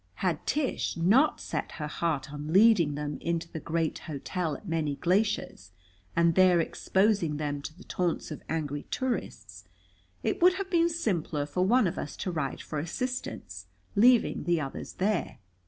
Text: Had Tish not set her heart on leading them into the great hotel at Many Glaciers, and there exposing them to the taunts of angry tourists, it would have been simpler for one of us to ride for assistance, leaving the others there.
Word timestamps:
Had 0.15 0.47
Tish 0.47 0.97
not 0.97 1.39
set 1.39 1.73
her 1.73 1.85
heart 1.85 2.33
on 2.33 2.51
leading 2.51 2.95
them 2.95 3.19
into 3.21 3.47
the 3.51 3.59
great 3.59 3.99
hotel 3.99 4.55
at 4.55 4.67
Many 4.67 4.95
Glaciers, 4.95 5.73
and 6.15 6.33
there 6.33 6.59
exposing 6.59 7.37
them 7.37 7.61
to 7.61 7.77
the 7.77 7.83
taunts 7.83 8.31
of 8.31 8.41
angry 8.49 8.87
tourists, 8.89 9.65
it 10.23 10.41
would 10.41 10.53
have 10.53 10.71
been 10.71 10.89
simpler 10.89 11.45
for 11.45 11.63
one 11.67 11.85
of 11.85 11.99
us 11.99 12.15
to 12.17 12.31
ride 12.31 12.61
for 12.63 12.79
assistance, 12.79 13.67
leaving 13.95 14.45
the 14.45 14.59
others 14.59 14.93
there. 14.93 15.37